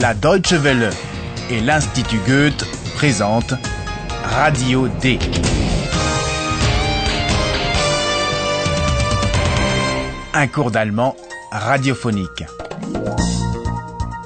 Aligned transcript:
La 0.00 0.14
Deutsche 0.14 0.54
Welle 0.54 0.88
et 1.50 1.60
l'Institut 1.60 2.20
Goethe 2.26 2.64
présentent 2.96 3.52
Radio 4.24 4.88
D. 4.88 5.18
Un 10.32 10.46
cours 10.46 10.70
d'allemand 10.70 11.14
radiophonique. 11.52 12.44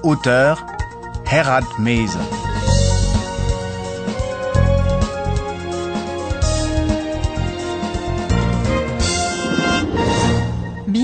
Auteur 0.04 0.64
Herald 1.28 1.66
Mese. 1.80 2.18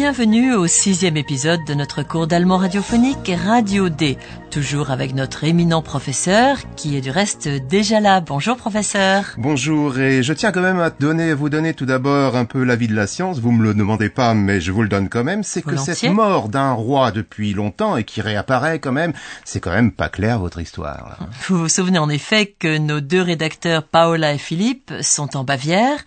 Bienvenue 0.03 0.55
au 0.55 0.67
sixième 0.67 1.19
épisode 1.19 1.63
de 1.67 1.75
notre 1.75 2.03
cours 2.03 2.27
d'allemand 2.27 2.57
radiophonique 2.57 3.31
Radio 3.45 3.91
D, 3.91 4.17
toujours 4.51 4.91
avec 4.91 5.15
notre 5.15 5.45
éminent 5.45 5.83
professeur 5.83 6.57
qui 6.75 6.97
est 6.97 7.03
du 7.03 7.11
reste 7.11 7.47
déjà 7.47 8.01
là. 8.01 8.23
Bonjour 8.23 8.57
professeur. 8.57 9.35
Bonjour 9.37 9.99
et 9.99 10.23
je 10.23 10.33
tiens 10.33 10.53
quand 10.53 10.63
même 10.63 10.81
à 10.81 10.89
donner, 10.89 11.35
vous 11.35 11.51
donner 11.51 11.75
tout 11.75 11.85
d'abord 11.85 12.35
un 12.35 12.47
peu 12.47 12.65
l'avis 12.65 12.89
de 12.89 12.95
la 12.95 13.07
science. 13.07 13.41
Vous 13.41 13.53
me 13.53 13.63
le 13.63 13.75
demandez 13.75 14.09
pas, 14.09 14.33
mais 14.33 14.59
je 14.59 14.73
vous 14.73 14.81
le 14.81 14.89
donne 14.89 15.11
quand 15.11 15.23
même. 15.23 15.43
C'est 15.43 15.61
que 15.61 15.77
cette 15.77 16.05
mort 16.05 16.49
d'un 16.49 16.73
roi 16.73 17.11
depuis 17.11 17.53
longtemps 17.53 17.99
et 17.99 18.05
qui 18.05 18.23
réapparaît 18.23 18.79
quand 18.79 18.93
même, 18.93 19.13
c'est 19.45 19.61
quand 19.61 19.73
même 19.73 19.93
pas 19.93 20.09
clair 20.09 20.39
votre 20.39 20.61
histoire. 20.61 21.11
là. 21.11 21.27
Vous 21.47 21.59
vous 21.59 21.69
souvenez 21.69 21.99
en 21.99 22.09
effet 22.09 22.57
que 22.59 22.79
nos 22.79 23.01
deux 23.01 23.21
rédacteurs 23.21 23.83
Paola 23.83 24.33
et 24.33 24.39
Philippe 24.39 24.95
sont 25.03 25.37
en 25.37 25.45
Bavière, 25.45 25.99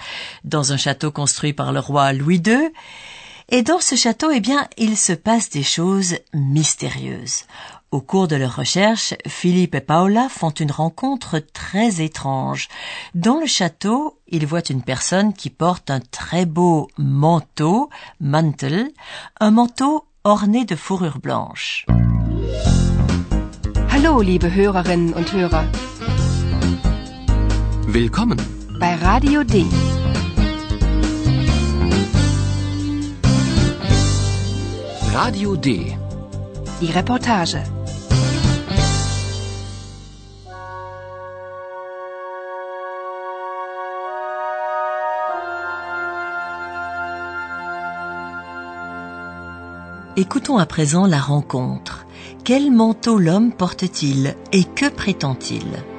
dans 0.43 0.73
un 0.73 0.77
château 0.77 1.11
construit 1.11 1.53
par 1.53 1.71
le 1.71 1.79
roi 1.79 2.11
Louis 2.11 2.41
II. 2.43 2.71
Et 3.55 3.61
dans 3.61 3.79
ce 3.79 3.93
château, 3.93 4.31
eh 4.31 4.39
bien, 4.39 4.67
il 4.79 4.97
se 4.97 5.13
passe 5.13 5.51
des 5.51 5.61
choses 5.61 6.15
mystérieuses. 6.33 7.43
Au 7.91 8.01
cours 8.01 8.27
de 8.27 8.35
leurs 8.35 8.55
recherches, 8.55 9.13
Philippe 9.27 9.75
et 9.75 9.79
Paola 9.79 10.27
font 10.27 10.49
une 10.49 10.71
rencontre 10.71 11.37
très 11.37 12.03
étrange. 12.03 12.67
Dans 13.13 13.39
le 13.39 13.45
château, 13.45 14.17
ils 14.27 14.47
voient 14.47 14.67
une 14.71 14.81
personne 14.81 15.33
qui 15.33 15.51
porte 15.51 15.91
un 15.91 15.99
très 15.99 16.47
beau 16.47 16.87
manteau, 16.97 17.91
mantel, 18.19 18.89
un 19.39 19.51
manteau 19.51 20.05
orné 20.23 20.65
de 20.65 20.75
fourrure 20.75 21.19
blanche. 21.19 21.85
Hallo, 23.91 24.21
liebe 24.23 24.51
Hörerinnen 24.51 25.13
und 25.13 25.31
Hörer, 25.31 25.65
Willkommen. 27.85 28.39
bei 28.79 28.95
Radio 28.95 29.43
D. 29.43 29.63
Radio 35.13 35.55
D. 35.55 35.95
Die 36.81 36.91
Reportage. 36.91 37.57
Écoutons 50.17 50.57
à 50.57 50.65
présent 50.65 51.05
la 51.05 51.19
rencontre. 51.19 52.07
Quel 52.43 52.71
manteau 52.71 53.19
l'homme 53.19 53.51
porte-t-il 53.51 54.35
et 54.51 54.63
que 54.63 54.89
prétend-il? 54.89 55.92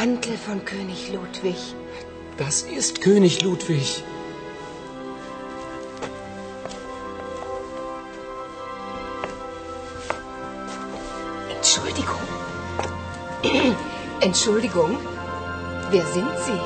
Mantel 0.00 0.38
von 0.38 0.64
König 0.64 1.12
Ludwig. 1.12 1.58
Das 2.38 2.62
ist 2.62 3.02
König 3.02 3.42
Ludwig. 3.42 4.02
Entschuldigung. 11.54 12.22
Entschuldigung. 14.22 14.96
Wer 15.90 16.06
sind 16.06 16.32
Sie? 16.46 16.60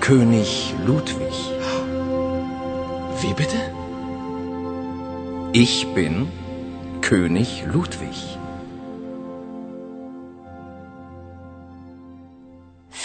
König 0.00 0.74
Ludwig. 0.84 1.36
Wie 3.20 3.34
bitte? 3.34 3.60
Ich 5.52 5.86
bin 5.94 6.26
König 7.02 7.62
Ludwig. 7.72 8.39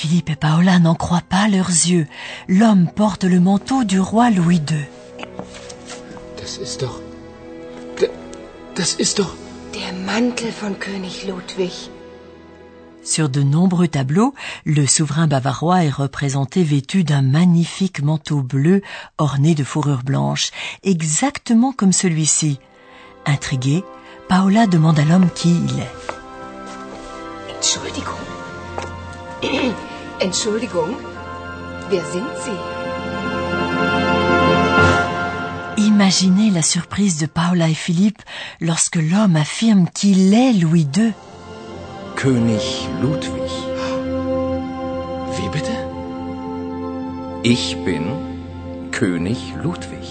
Philippe 0.06 0.30
et 0.30 0.36
Paola 0.36 0.78
n'en 0.78 0.94
croient 0.94 1.24
pas 1.28 1.48
leurs 1.48 1.70
yeux. 1.70 2.06
L'homme 2.48 2.88
porte 2.96 3.24
le 3.24 3.40
manteau 3.40 3.84
du 3.84 4.00
roi 4.00 4.30
Louis 4.30 4.58
II. 4.58 4.86
Das 6.38 6.60
ist 6.60 6.84
doch. 6.84 7.02
Das 8.76 8.94
ist 9.00 9.18
doch. 9.18 9.34
Der 9.74 9.94
Mantel 9.94 10.52
von 10.52 10.76
König 10.78 11.26
Ludwig. 11.28 11.90
Sur 13.04 13.30
de 13.30 13.42
nombreux 13.42 13.88
tableaux, 13.88 14.36
le 14.64 14.86
souverain 14.86 15.26
bavarois 15.26 15.86
est 15.86 15.90
représenté 15.90 16.64
vêtu 16.64 17.04
d'un 17.04 17.24
magnifique 17.24 18.04
manteau 18.04 18.44
bleu 18.44 18.84
orné 19.18 19.56
de 19.56 19.64
fourrure 19.64 20.04
blanche, 20.04 20.52
exactement 20.84 21.72
comme 21.72 21.94
celui-ci. 21.94 22.60
Intriguée, 23.26 23.84
Paola 24.30 24.68
demande 24.68 25.00
à 25.00 25.04
l'homme 25.04 25.30
qui 25.34 25.50
il 25.50 25.80
est. 25.80 25.92
Entschuldigung. 27.58 28.20
Entschuldigung. 30.22 30.96
Wer 31.90 32.04
sind 32.06 32.26
Sie? 32.44 32.52
Imaginez 35.78 36.52
la 36.52 36.62
surprise 36.62 37.18
de 37.18 37.26
Paola 37.26 37.68
et 37.68 37.74
Philippe 37.74 38.22
lorsque 38.62 38.96
l'homme 38.96 39.36
affirme 39.36 39.88
qu'il 39.94 40.34
est 40.34 40.54
Louis 40.54 40.88
II. 40.96 41.12
König 42.16 42.88
Ludwig. 43.02 43.52
Wie 45.34 45.50
bitte? 45.50 45.72
Ich 47.44 47.76
bin 47.84 48.16
König 48.92 49.54
Ludwig. 49.62 50.08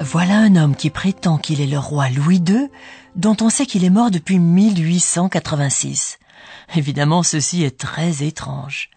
Voilà 0.00 0.38
un 0.38 0.56
homme 0.56 0.74
qui 0.74 0.88
prétend 0.88 1.36
qu'il 1.36 1.60
est 1.60 1.66
le 1.66 1.78
roi 1.78 2.08
Louis 2.08 2.42
II, 2.48 2.68
dont 3.16 3.36
on 3.42 3.50
sait 3.50 3.66
qu'il 3.66 3.84
est 3.84 3.90
mort 3.90 4.10
depuis 4.10 4.38
1886. 4.38 6.18
Évidemment, 6.74 7.22
ceci 7.22 7.62
est 7.62 7.78
très 7.78 8.22
étrange. 8.22 8.90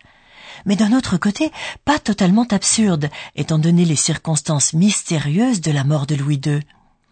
Mais 0.66 0.76
d'un 0.76 0.94
autre 0.94 1.18
côté, 1.18 1.52
pas 1.84 2.00
totalement 2.00 2.48
absurde, 2.50 3.09
étant 3.36 3.59
donné 3.59 3.86
les 3.86 3.96
circonstances 3.96 4.74
mystérieuses 4.74 5.62
de 5.62 5.72
la 5.72 5.84
mort 5.84 6.08
de 6.08 6.16
Louis 6.16 6.42
II. 6.46 6.62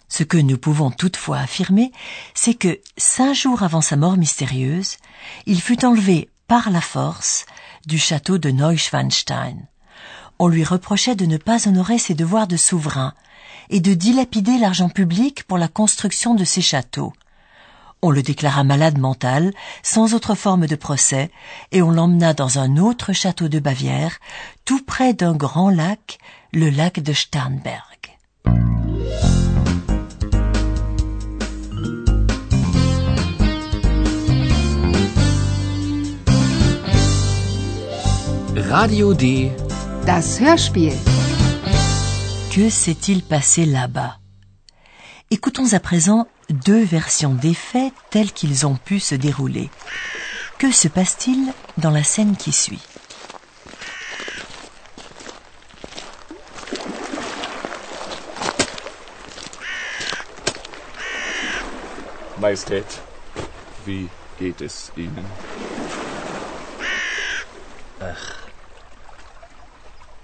Ce 0.08 0.24
que 0.24 0.38
nous 0.38 0.58
pouvons 0.58 0.92
toutefois 0.92 1.40
affirmer, 1.40 1.92
c'est 2.34 2.54
que, 2.54 2.80
cinq 2.98 3.34
jours 3.34 3.64
avant 3.64 3.82
sa 3.82 3.96
mort 3.96 4.18
mystérieuse, 4.18 4.98
il 5.46 5.62
fut 5.62 5.84
enlevé 5.86 6.30
par 6.48 6.70
la 6.70 6.82
force 6.82 7.46
du 7.88 7.98
château 7.98 8.38
de 8.38 8.52
Neuschwanstein. 8.52 9.58
On 10.40 10.48
lui 10.48 10.64
reprochait 10.64 11.16
de 11.16 11.26
ne 11.26 11.38
pas 11.38 11.68
honorer 11.68 11.98
ses 11.98 12.14
devoirs 12.14 12.48
de 12.48 12.58
souverain 12.58 13.14
et 13.70 13.80
de 13.80 13.94
dilapider 13.94 14.58
l'argent 14.58 14.90
public 14.90 15.44
pour 15.44 15.58
la 15.58 15.68
construction 15.68 16.36
de 16.36 16.44
ses 16.44 16.62
châteaux. 16.62 17.14
On 18.06 18.12
le 18.12 18.22
déclara 18.22 18.66
malade 18.66 18.98
mental, 18.98 19.54
sans 19.82 20.14
autre 20.14 20.36
forme 20.36 20.68
de 20.68 20.76
procès, 20.76 21.32
et 21.72 21.82
on 21.82 21.90
l'emmena 21.90 22.34
dans 22.34 22.60
un 22.60 22.76
autre 22.76 23.14
château 23.14 23.48
de 23.48 23.60
Bavière, 23.60 24.20
tout 24.66 24.84
près 24.84 25.14
d'un 25.14 25.34
grand 25.34 25.70
lac, 25.70 26.18
le 26.52 26.70
lac 26.70 27.00
de 27.00 27.14
Starnberg. 27.14 27.80
Radio 38.70 39.14
D. 39.14 39.50
Das 40.06 40.42
Hörspiel. 40.42 40.98
Que 42.52 42.70
s'est-il 42.70 43.24
passé 43.24 43.66
là-bas? 43.66 44.18
Écoutons 45.32 45.74
à 45.74 45.80
présent 45.80 46.28
deux 46.50 46.84
versions 46.84 47.34
des 47.34 47.54
faits 47.54 47.94
tels 48.10 48.32
qu'ils 48.32 48.66
ont 48.66 48.76
pu 48.76 49.00
se 49.00 49.16
dérouler. 49.16 49.70
Que 50.58 50.72
se 50.72 50.88
passe-t-il 50.88 51.54
dans 51.78 51.92
la 51.92 52.04
scène 52.04 52.38
qui 52.38 52.52
suit? 52.52 52.82
Majestät, 62.40 63.02
wie 63.86 64.10
geht 64.38 64.62
es 64.62 64.92
Ihnen? 64.98 65.26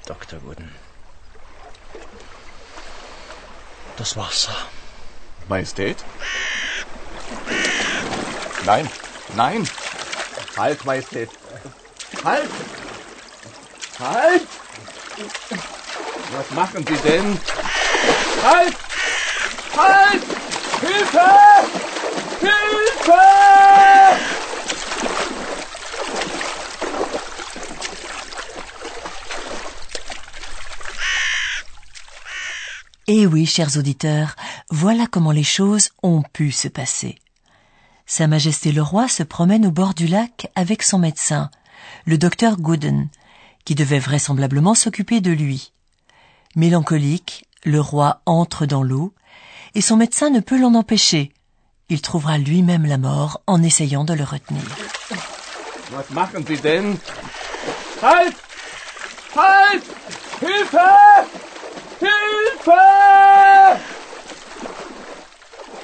Dr. 0.06 0.44
Wooden. 0.44 0.70
Das 3.96 4.18
Wasser. 4.18 4.56
Majestät? 5.50 5.98
Nein, 8.68 8.88
nein! 9.36 9.68
Halt, 10.56 10.86
Majestät! 10.86 11.30
Halt! 12.24 12.50
Halt! 13.98 14.48
Was 16.36 16.52
machen 16.52 16.86
Sie 16.86 16.98
denn? 16.98 17.40
Halt! 18.44 18.76
Halt! 19.76 20.24
Hilfe! 20.82 21.30
Hilfe! 22.42 23.40
Eh 33.08 33.26
oui, 33.26 33.48
chers 33.48 33.76
auditeurs, 33.76 34.36
voilà 34.70 35.08
comment 35.08 35.32
les 35.32 35.44
choses 35.44 35.90
ont 36.04 36.22
pu 36.22 36.52
se 36.52 36.68
passer. 36.68 37.16
Sa 38.06 38.28
Majesté 38.28 38.72
le 38.72 38.82
roi 38.82 39.08
se 39.08 39.24
promène 39.24 39.66
au 39.66 39.72
bord 39.72 39.94
du 39.94 40.08
lac 40.08 40.52
avec 40.56 40.84
son 40.84 41.00
médecin, 41.00 41.50
le 42.06 42.18
docteur 42.18 42.58
Gooden, 42.58 43.10
qui 43.66 43.76
devait 43.76 44.00
vraisemblablement 44.00 44.76
s'occuper 44.76 45.22
de 45.22 45.32
lui. 45.32 45.74
Mélancolique, 46.56 47.46
le 47.64 47.80
roi 47.80 48.22
entre 48.26 48.66
dans 48.66 48.84
l'eau, 48.84 49.14
et 49.76 49.82
son 49.82 49.98
médecin 49.98 50.30
ne 50.30 50.40
peut 50.40 50.60
l'en 50.60 50.74
empêcher. 50.74 51.32
Il 51.90 52.02
trouvera 52.02 52.38
lui-même 52.38 52.86
la 52.86 52.98
mort 52.98 53.42
en 53.48 53.62
essayant 53.62 54.04
de 54.04 54.14
le 54.14 54.24
retenir. 54.24 54.64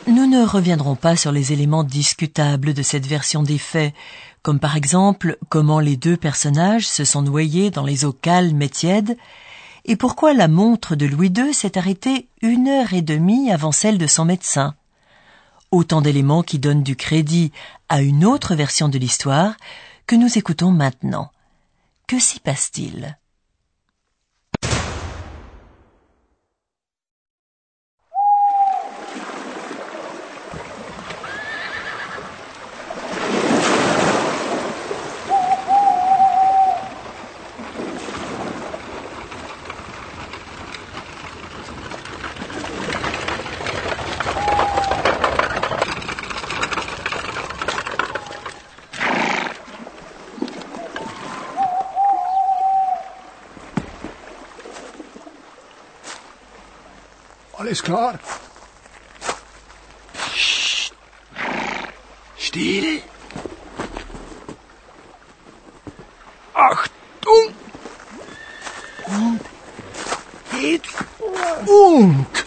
Nous 0.08 0.28
ne 0.28 0.46
reviendrons 0.46 0.96
pas 0.96 1.16
sur 1.16 1.32
les 1.32 1.52
éléments 1.52 1.84
discutables 1.84 2.76
de 2.76 2.84
cette 2.84 3.08
version 3.08 3.42
des 3.42 3.58
faits, 3.58 3.94
comme 4.44 4.60
par 4.60 4.76
exemple 4.76 5.38
comment 5.50 5.80
les 5.80 5.98
deux 5.98 6.16
personnages 6.16 6.88
se 6.88 7.04
sont 7.04 7.24
noyés 7.24 7.72
dans 7.72 7.84
les 7.84 8.06
eaux 8.06 8.14
calmes 8.14 8.62
et 8.62 8.70
tièdes, 8.70 9.18
et 9.84 9.96
pourquoi 9.96 10.36
la 10.36 10.48
montre 10.48 10.96
de 10.96 11.08
Louis 11.08 11.34
II 11.36 11.56
s'est 11.56 11.76
arrêtée 11.76 12.28
une 12.44 12.68
heure 12.68 12.94
et 12.94 13.02
demie 13.02 13.52
avant 13.52 13.72
celle 13.72 13.98
de 13.98 14.06
son 14.06 14.26
médecin. 14.26 14.76
Autant 15.72 16.02
d'éléments 16.02 16.44
qui 16.44 16.60
donnent 16.60 16.84
du 16.84 16.96
crédit 16.96 17.52
à 17.90 18.04
une 18.04 18.26
autre 18.26 18.54
version 18.54 18.90
de 18.90 19.00
l'histoire 19.00 19.56
que 20.06 20.16
nous 20.16 20.38
écoutons 20.38 20.70
maintenant. 20.70 21.32
Que 22.06 22.20
s'y 22.20 22.40
passe-t-il? 22.40 23.18
Alles 57.76 57.84
klar? 57.84 58.20
Psst. 60.14 60.94
Still. 62.38 63.02
Achtung! 66.54 67.54
Und 69.08 69.42
jetzt 70.62 70.96
Funk! 71.66 72.46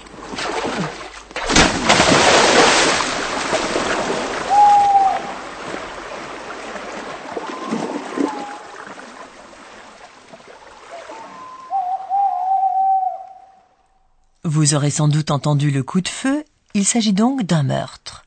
Vous 14.69 14.75
aurez 14.75 14.91
sans 14.91 15.09
doute 15.09 15.31
entendu 15.31 15.71
le 15.71 15.83
coup 15.83 16.03
de 16.03 16.09
feu, 16.09 16.45
il 16.75 16.85
s'agit 16.85 17.15
donc 17.15 17.43
d'un 17.43 17.63
meurtre. 17.63 18.27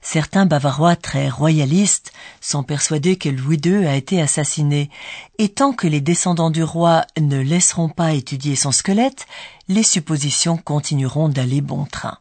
Certains 0.00 0.46
Bavarois 0.46 0.96
très 0.96 1.28
royalistes 1.28 2.14
sont 2.40 2.62
persuadés 2.62 3.16
que 3.16 3.28
Louis 3.28 3.60
II 3.62 3.86
a 3.86 3.94
été 3.94 4.18
assassiné, 4.22 4.88
et 5.36 5.50
tant 5.50 5.74
que 5.74 5.86
les 5.86 6.00
descendants 6.00 6.48
du 6.48 6.62
roi 6.62 7.04
ne 7.20 7.38
laisseront 7.38 7.90
pas 7.90 8.14
étudier 8.14 8.56
son 8.56 8.72
squelette, 8.72 9.26
les 9.68 9.82
suppositions 9.82 10.56
continueront 10.56 11.28
d'aller 11.28 11.60
bon 11.60 11.84
train. 11.84 12.16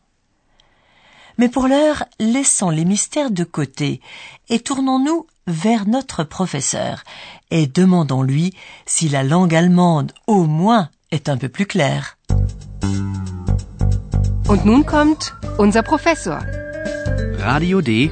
Mais 1.38 1.47
pour 1.47 1.69
l'heure, 1.69 2.03
laissons 2.19 2.71
les 2.71 2.83
mystères 2.83 3.31
de 3.31 3.45
côté 3.45 4.01
et 4.50 4.59
tournons-nous 4.59 5.27
vers 5.47 5.88
notre 5.88 6.25
professeur 6.25 7.06
et 7.51 7.67
demandons-lui 7.67 8.53
si 8.85 9.07
la 9.07 9.24
langue 9.24 9.56
allemande, 9.56 10.12
au 10.27 10.44
moins, 10.44 10.89
est 11.12 11.29
un 11.29 11.38
peu 11.38 11.47
plus 11.47 11.67
claire. 11.67 12.17
Und 14.51 14.65
nun 14.65 14.86
kommt 14.86 15.33
unser 15.57 15.81
Professor. 15.81 16.39
Radio 17.39 17.80
D. 17.80 18.12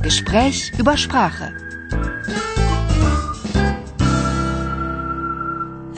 Gespräch 0.00 0.72
über 0.78 0.96
Sprache. 0.96 1.52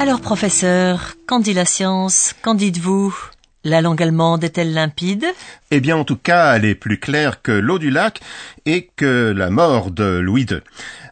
Alors, 0.01 0.21
professeur, 0.21 1.15
qu'en 1.29 1.39
dit 1.39 1.55
la 1.55 1.65
science? 1.65 2.35
Qu'en 2.43 2.55
dites-vous? 2.55 3.15
La 3.62 3.83
langue 3.83 4.03
allemande 4.03 4.43
est-elle 4.43 4.75
limpide? 4.75 5.27
Eh 5.71 5.79
bien, 5.79 5.97
en 5.97 6.05
tout 6.05 6.17
cas, 6.17 6.57
elle 6.57 6.65
est 6.65 6.75
plus 6.75 6.99
claire 6.99 7.41
que 7.41 7.53
l'eau 7.53 7.79
du 7.79 7.91
lac 7.91 8.21
et 8.67 8.91
que 8.97 9.33
la 9.33 9.51
mort 9.51 9.93
de 9.93 10.19
Louis 10.19 10.47
II. 10.51 10.59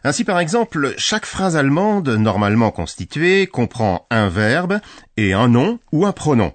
Ainsi, 0.03 0.25
par 0.25 0.41
exemple, 0.41 0.93
chaque 0.97 1.25
phrase 1.25 1.55
allemande 1.55 2.09
normalement 2.09 2.71
constituée 2.71 3.47
comprend 3.47 4.07
un 4.09 4.27
verbe 4.27 4.81
et 5.15 5.31
un 5.31 5.47
nom 5.47 5.79
ou 5.93 6.05
un 6.05 6.11
pronom. 6.11 6.51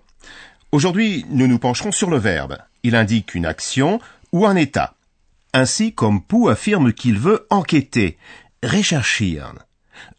Aujourd'hui, 0.72 1.24
nous 1.28 1.46
nous 1.46 1.58
pencherons 1.58 1.92
sur 1.92 2.10
le 2.10 2.18
verbe. 2.18 2.58
Il 2.82 2.96
indique 2.96 3.34
une 3.34 3.46
action 3.46 4.00
ou 4.32 4.46
un 4.46 4.56
état. 4.56 4.94
Ainsi, 5.52 5.94
comme 5.94 6.22
Pou 6.22 6.48
affirme 6.48 6.92
qu'il 6.92 7.18
veut 7.18 7.46
enquêter, 7.50 8.18
recherchieren. 8.62 9.58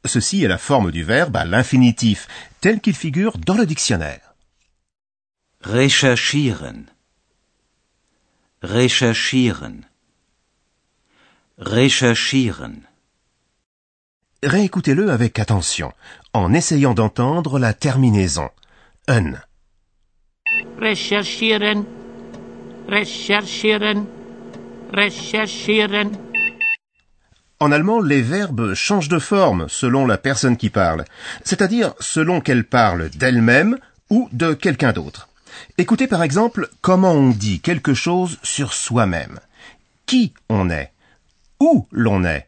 Ceci 0.05 0.43
est 0.43 0.47
la 0.47 0.57
forme 0.57 0.91
du 0.91 1.03
verbe 1.03 1.35
à 1.35 1.45
l'infinitif, 1.45 2.27
tel 2.61 2.79
qu'il 2.79 2.95
figure 2.95 3.37
dans 3.37 3.55
le 3.55 3.65
dictionnaire. 3.65 4.33
Recherchieren. 5.61 6.85
Recherchieren. 8.63 9.85
Recherchieren. 11.59 12.81
Réécoutez-le 14.43 15.11
avec 15.11 15.39
attention, 15.39 15.91
en 16.33 16.53
essayant 16.53 16.93
d'entendre 16.93 17.59
la 17.59 17.73
terminaison. 17.73 18.49
Un. 19.07 19.33
Recherchieren, 20.79 21.85
recherchieren, 22.87 24.07
recherchieren. 24.91 26.11
En 27.59 27.71
allemand, 27.71 28.01
les 28.01 28.21
verbes 28.21 28.75
changent 28.75 29.09
de 29.09 29.19
forme 29.19 29.67
selon 29.67 30.05
la 30.05 30.17
personne 30.17 30.57
qui 30.57 30.69
parle, 30.69 31.05
c'est-à-dire 31.43 31.93
selon 31.99 32.39
qu'elle 32.39 32.65
parle 32.65 33.09
d'elle-même 33.09 33.79
ou 34.11 34.29
de 34.31 34.53
quelqu'un 34.53 34.93
d'autre. 34.93 35.27
Écoutez 35.79 36.07
par 36.07 36.21
exemple 36.21 36.69
comment 36.81 37.13
on 37.13 37.31
dit 37.31 37.59
quelque 37.59 37.95
chose 37.95 38.37
sur 38.43 38.73
soi-même, 38.73 39.39
qui 40.05 40.33
on 40.49 40.69
est, 40.69 40.91
où 41.59 41.87
l'on 41.91 42.23
est, 42.23 42.47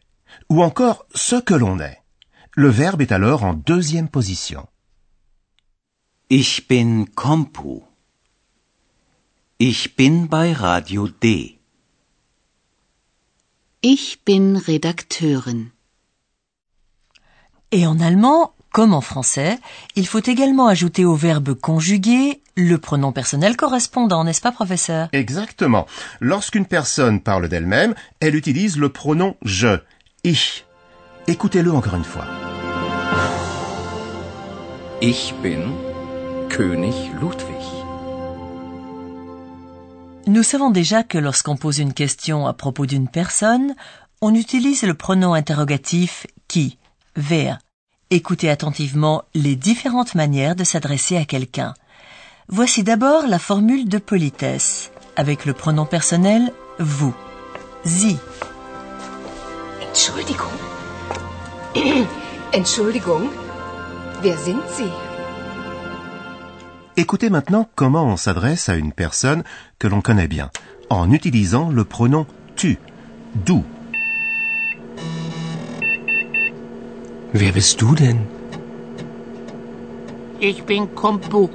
ou 0.50 0.62
encore 0.62 1.06
ce 1.16 1.38
que 1.38 1.56
l'on 1.56 1.80
est. 1.80 1.98
Le 2.56 2.70
verbe 2.70 3.02
est 3.02 3.12
alors 3.12 3.44
en 3.44 3.54
deuxième 3.54 4.10
position. 4.10 4.68
Ich 6.30 6.68
bin 6.68 7.06
Kompu. 7.16 7.89
Ich 9.62 9.98
bin 9.98 10.30
bei 10.30 10.54
Radio 10.54 11.10
D. 11.10 11.58
Ich 13.82 14.24
bin 14.24 14.56
Redakteurin. 14.56 15.72
Et 17.70 17.86
en 17.86 18.00
allemand, 18.00 18.54
comme 18.72 18.94
en 18.94 19.02
français, 19.02 19.60
il 19.98 20.08
faut 20.08 20.26
également 20.26 20.68
ajouter 20.68 21.04
au 21.04 21.14
verbe 21.14 21.56
conjugué 21.56 22.42
le 22.56 22.78
pronom 22.78 23.12
personnel 23.12 23.58
correspondant, 23.58 24.24
n'est-ce 24.24 24.40
pas, 24.40 24.54
professeur? 24.54 25.10
Exactement. 25.12 25.88
Lorsqu'une 26.22 26.66
personne 26.66 27.20
parle 27.20 27.50
d'elle-même, 27.50 27.96
elle 28.22 28.36
utilise 28.36 28.78
le 28.78 28.88
pronom 28.88 29.36
je, 29.42 29.82
ich. 30.24 30.66
Écoutez-le 31.28 31.74
encore 31.74 31.96
une 31.96 32.06
fois. 32.06 32.28
Ich 35.02 35.34
bin 35.44 35.74
König 36.48 37.12
Ludwig. 37.20 37.89
Nous 40.30 40.44
savons 40.44 40.70
déjà 40.70 41.02
que 41.02 41.18
lorsqu'on 41.18 41.58
pose 41.58 41.80
une 41.80 41.96
question 41.96 42.46
à 42.46 42.54
propos 42.54 42.86
d'une 42.86 43.08
personne, 43.08 43.74
on 44.22 44.36
utilise 44.36 44.84
le 44.84 44.94
pronom 44.94 45.34
interrogatif 45.34 46.28
qui, 46.48 46.78
wer. 47.16 47.58
Écoutez 48.12 48.48
attentivement 48.48 49.24
les 49.34 49.56
différentes 49.56 50.14
manières 50.14 50.56
de 50.56 50.64
s'adresser 50.64 51.18
à 51.18 51.26
quelqu'un. 51.26 51.74
Voici 52.48 52.84
d'abord 52.84 53.26
la 53.26 53.40
formule 53.40 53.90
de 53.90 53.98
politesse, 53.98 54.92
avec 55.16 55.46
le 55.46 55.54
pronom 55.54 55.88
personnel 55.88 56.54
vous. 56.78 57.16
Sie. 57.84 58.18
Entschuldigung. 59.82 60.54
Entschuldigung. 62.54 63.32
Wer 64.22 64.38
sind 64.38 64.62
Sie? 64.78 65.09
Écoutez 67.00 67.30
maintenant 67.30 67.70
comment 67.76 68.04
on 68.04 68.18
s'adresse 68.18 68.68
à 68.68 68.76
une 68.76 68.92
personne 68.92 69.44
que 69.80 69.88
l'on 69.88 70.02
connaît 70.02 70.28
bien, 70.28 70.50
en 70.90 71.10
utilisant 71.14 71.70
le 71.70 71.86
pronom 71.86 72.26
tu, 72.58 72.78
du. 73.46 73.62
Wer 77.34 77.54
bist 77.54 77.80
du 77.80 77.96
denn? 77.96 78.18
Ich 80.42 80.66
bin 80.66 80.88
Kompu. 80.88 81.48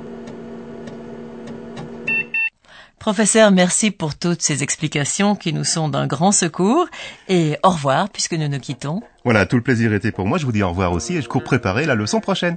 Professeur, 2.99 3.51
merci 3.51 3.91
pour 3.91 4.15
toutes 4.15 4.41
ces 4.41 4.63
explications 4.63 5.37
qui 5.37 5.53
nous 5.53 5.65
sont 5.65 5.91
d'un 5.91 6.07
grand 6.07 6.33
secours 6.33 6.87
et 7.29 7.59
au 7.63 7.69
revoir 7.69 8.09
puisque 8.09 8.33
nous 8.33 8.49
nous 8.49 8.61
quittons. 8.61 9.03
Voilà, 9.25 9.45
tout 9.45 9.57
le 9.57 9.63
plaisir 9.63 9.93
était 9.93 10.11
pour 10.11 10.27
moi. 10.27 10.39
Je 10.39 10.47
vous 10.47 10.53
dis 10.53 10.63
au 10.63 10.71
revoir 10.71 10.93
aussi 10.93 11.17
et 11.17 11.21
je 11.21 11.29
cours 11.29 11.45
préparer 11.45 11.85
la 11.85 11.95
leçon 11.95 12.21
prochaine. 12.21 12.57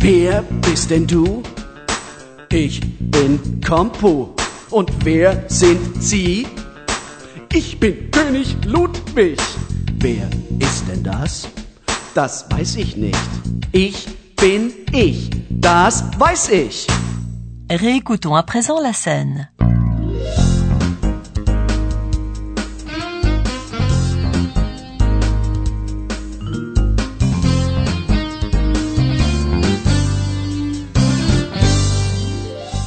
Wer 0.00 0.44
bist 0.62 0.88
denn 0.88 1.04
du? 1.04 1.42
Ich 2.50 2.80
bin 2.98 3.60
Kompo. 3.60 4.34
Und 4.70 4.90
wer 5.04 5.44
sind 5.48 6.02
Sie? 6.02 6.46
Ich 7.52 7.80
bin 7.80 8.10
König 8.10 8.56
Ludwig. 8.64 9.38
Wer 9.98 10.28
ist 10.60 10.84
denn 10.88 11.02
das? 11.02 11.48
Das 12.14 12.50
weiß 12.50 12.76
ich 12.76 12.96
nicht. 12.96 13.18
Ich 13.72 14.06
bin 14.36 14.72
ich. 14.92 15.30
Das 15.50 16.04
weiß 16.18 16.50
ich. 16.50 16.86
Réécoutons 17.68 18.36
à 18.36 18.44
présent 18.44 18.80
la 18.80 18.92
scène. 18.92 19.48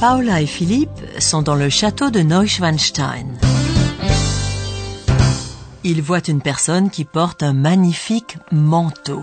Paula 0.00 0.40
et 0.40 0.46
Philippe 0.46 0.98
sont 1.18 1.42
dans 1.42 1.54
le 1.54 1.68
château 1.68 2.08
de 2.08 2.20
Neuschwanstein. 2.20 3.26
Ils 5.84 6.00
voient 6.00 6.26
une 6.26 6.40
personne 6.40 6.88
qui 6.88 7.04
porte 7.04 7.42
un 7.42 7.52
magnifique 7.52 8.38
manteau. 8.50 9.22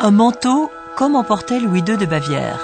Un 0.00 0.10
manteau 0.10 0.72
comme 0.96 1.14
en 1.14 1.22
portait 1.22 1.60
Louis 1.60 1.84
II 1.86 1.96
de 1.96 2.04
Bavière. 2.04 2.58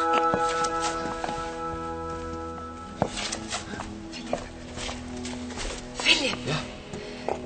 Philipp. 6.00 6.44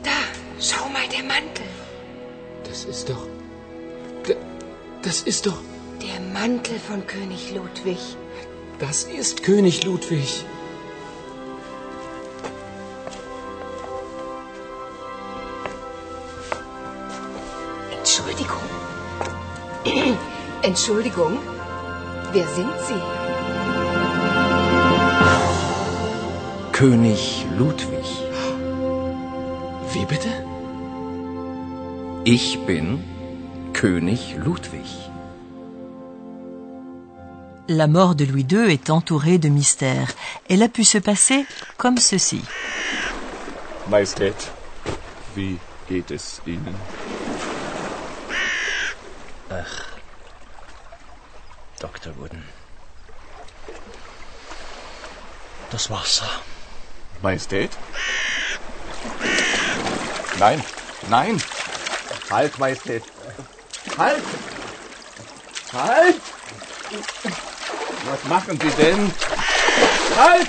Da, 0.03 0.19
schau 0.59 0.89
mal, 0.89 1.07
der 1.11 1.23
Mantel. 1.23 1.67
Das 2.65 2.87
ist 2.87 3.11
doch. 3.11 3.27
Das 5.03 5.21
ist 5.21 5.45
doch. 5.45 5.61
Der 6.01 6.19
Mantel 6.33 6.79
von 6.79 7.07
König 7.07 7.53
Ludwig. 7.55 8.17
Das 8.79 9.05
ist 9.05 9.43
König 9.43 9.85
Ludwig. 9.85 10.45
Entschuldigung. 17.99 18.61
Entschuldigung. 20.63 21.39
Wer 22.33 22.47
sind 22.49 22.73
Sie? 22.87 23.01
König 26.73 27.47
Ludwig. 27.57 28.07
Wie 29.95 30.05
bitte? 30.05 30.29
Ich 32.25 32.59
bin 32.67 33.03
König 33.73 34.37
Ludwig. 34.37 35.16
La 37.69 37.89
mort 37.89 38.15
de 38.15 38.25
Louis 38.25 38.47
II 38.49 38.73
est 38.73 38.91
entourée 38.91 39.39
de 39.39 39.49
mystères. 39.49 40.13
Elle 40.49 40.63
a 40.63 40.69
pu 40.69 40.85
se 40.85 40.99
passer 40.99 41.45
comme 41.77 41.99
ceci. 41.99 42.41
Majestät, 43.89 44.53
wie 45.35 45.59
geht 45.89 46.13
es 46.13 46.41
Ihnen? 46.47 46.75
Dr. 51.81 52.13
Wooden. 52.19 52.43
Das 55.71 55.91
Wasser. 55.91 56.31
Majestät? 57.23 57.77
Nein, 60.39 60.63
nein! 61.09 61.43
Halt, 62.31 62.59
Majestät! 62.59 63.03
Halt! 63.99 64.23
Halt! 65.73 66.21
Was 68.09 68.25
machen 68.29 68.59
Sie 68.61 68.71
denn? 68.83 69.13
Halt! 70.17 70.49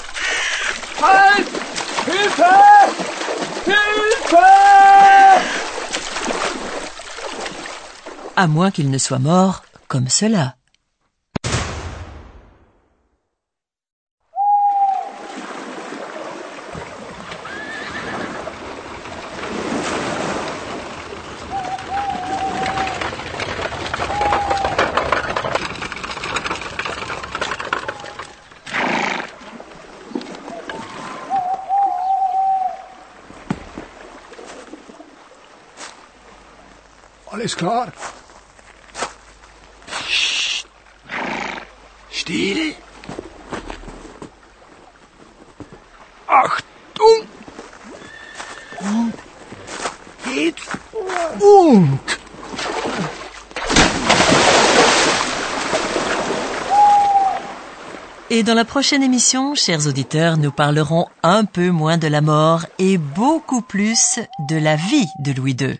Halt! 1.01 1.47
Hilfe! 2.05 2.53
Hilfe! 3.65 4.37
À 8.35 8.47
moins 8.47 8.69
qu'il 8.69 8.91
ne 8.91 8.99
soit 8.99 9.17
mort 9.17 9.63
comme 9.87 10.07
cela. 10.07 10.53
Alles 37.31 37.55
klar? 37.55 37.91
Psst. 39.85 40.67
Still. 42.09 42.75
Achtung! 46.27 47.27
Et 58.29 58.43
dans 58.43 58.53
la 58.53 58.65
prochaine 58.65 59.03
émission, 59.03 59.55
chers 59.55 59.87
auditeurs, 59.87 60.37
nous 60.37 60.51
parlerons 60.51 61.07
un 61.23 61.45
peu 61.45 61.71
moins 61.71 61.97
de 61.97 62.07
la 62.07 62.21
mort 62.21 62.65
et 62.77 62.97
beaucoup 62.97 63.61
plus 63.61 64.19
de 64.49 64.57
la 64.57 64.75
vie 64.75 65.07
de 65.19 65.31
Louis 65.31 65.55
II. 65.59 65.79